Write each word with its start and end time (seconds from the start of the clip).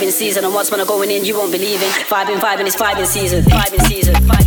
vibing 0.00 0.12
season. 0.12 0.44
And 0.44 0.54
what's 0.54 0.70
when 0.70 0.80
I'm 0.80 0.86
going 0.86 1.10
in, 1.10 1.24
you 1.24 1.36
won't 1.36 1.52
believe 1.52 1.82
in. 1.82 1.88
Vibing, 2.08 2.38
vibing, 2.38 2.66
it's 2.66 2.76
vibing 2.76 3.06
season. 3.06 3.44
Vibing 3.44 3.82
season, 3.82 4.14
vibing 4.14 4.39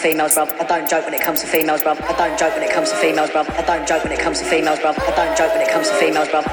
females, 0.00 0.34
bruv. 0.34 0.50
I 0.58 0.64
don't 0.64 0.88
joke 0.88 1.04
when 1.04 1.12
it 1.12 1.20
comes 1.20 1.40
to 1.42 1.46
females, 1.46 1.82
bruv. 1.82 2.00
I 2.00 2.16
don't 2.16 2.38
joke 2.38 2.54
when 2.54 2.64
it 2.64 2.70
comes 2.70 2.90
to 2.90 2.96
females, 2.96 3.30
bruv. 3.30 3.50
I 3.50 3.62
don't 3.62 3.86
joke 3.86 4.04
when 4.04 4.12
it 4.12 4.18
comes 4.18 4.38
to 4.40 4.46
females, 4.46 4.78
bruv. 4.78 4.98
I 4.98 5.14
don't 5.14 5.36
joke 5.36 5.52
when 5.52 5.60
it 5.60 5.68
comes 5.68 5.88
to 5.88 5.94
females, 5.96 6.28
bruv. 6.28 6.49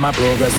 The 0.00 0.12
name 0.12 0.49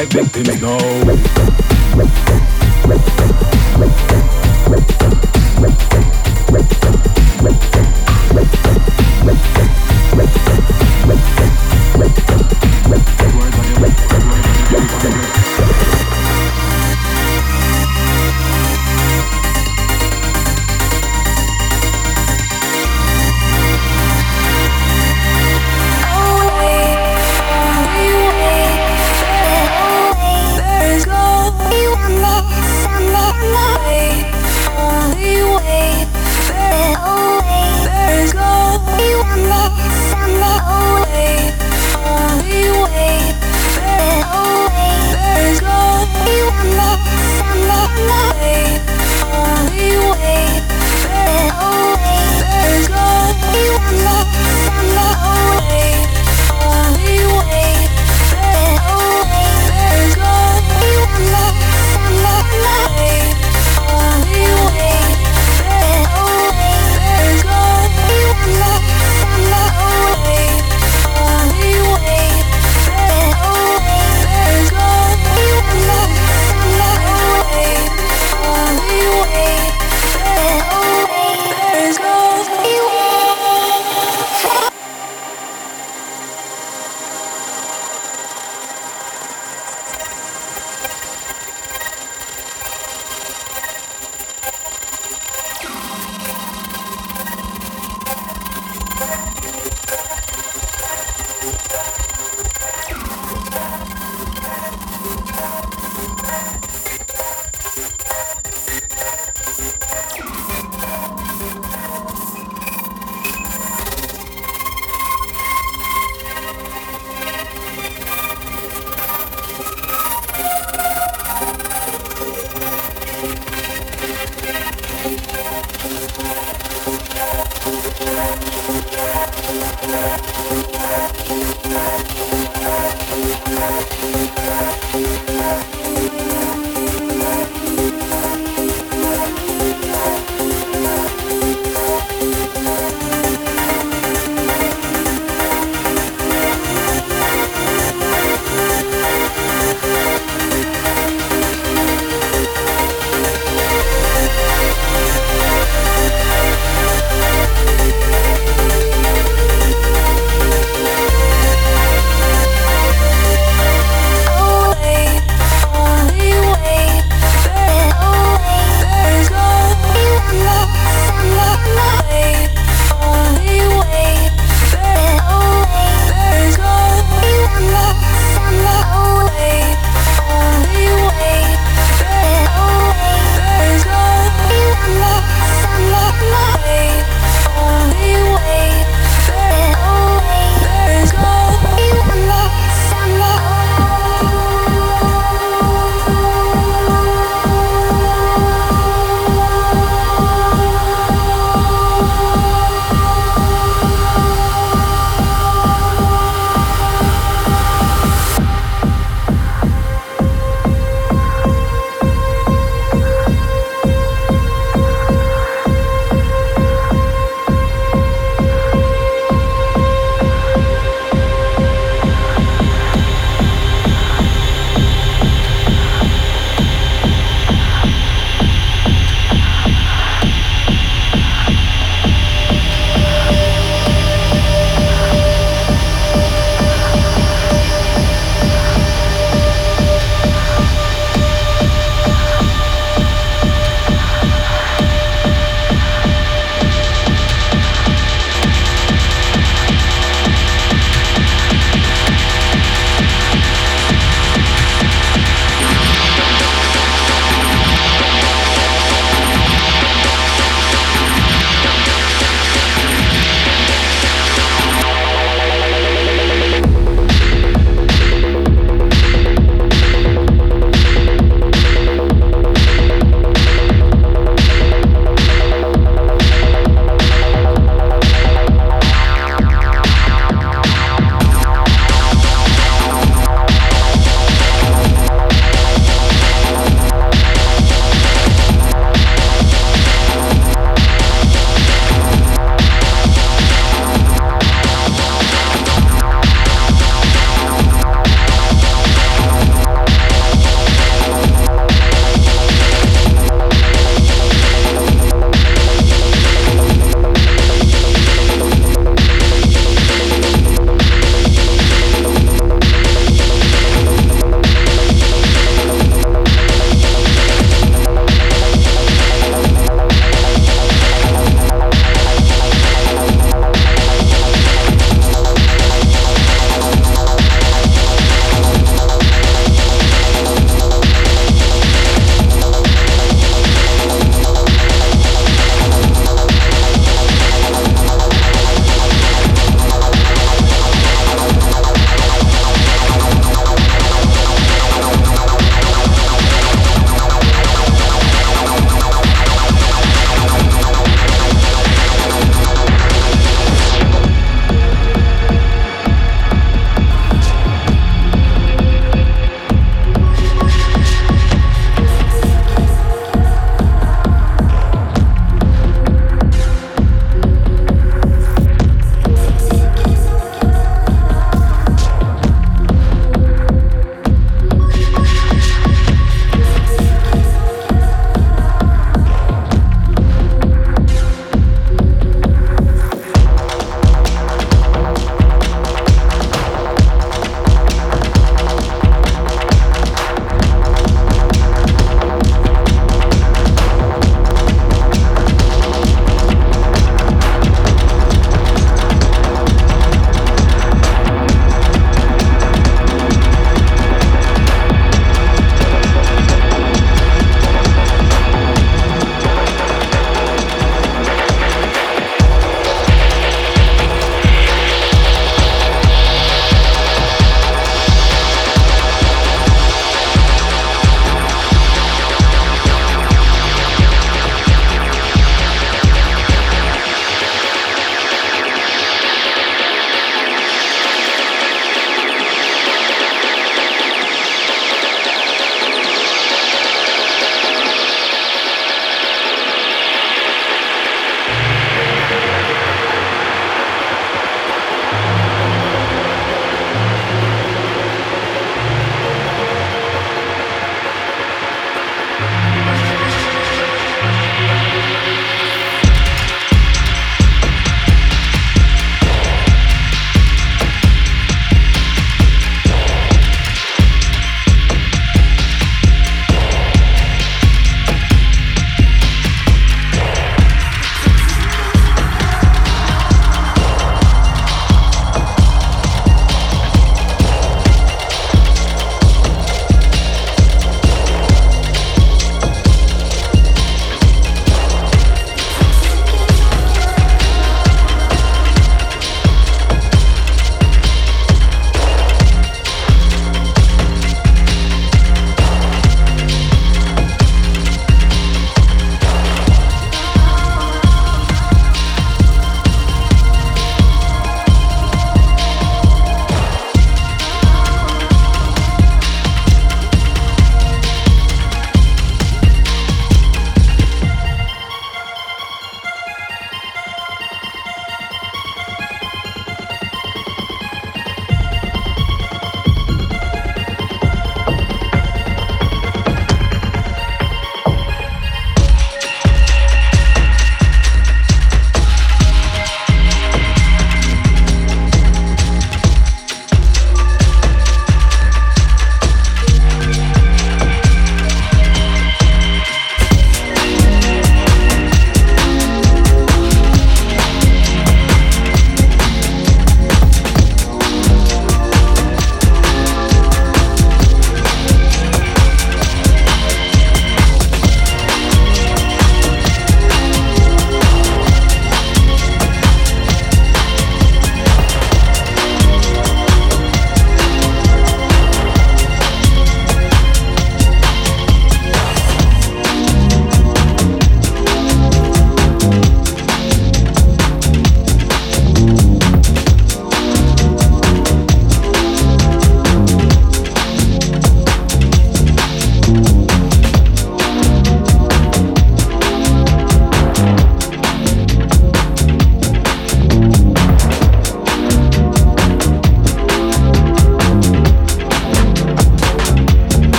of 0.00 0.10
progress. 0.10 0.58
away 1.10 1.37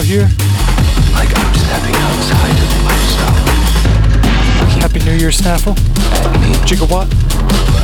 out 0.00 0.06
here. 0.06 0.28
Like 1.12 1.28
I'm 1.36 1.54
stepping 1.54 1.94
outside 1.94 2.56
of 2.56 2.84
myself. 2.84 3.36
Happy 4.80 4.98
New 5.04 5.12
Year, 5.12 5.30
Snaffle. 5.30 5.74
Jiggawatt. 6.64 7.79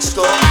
store. 0.00 0.47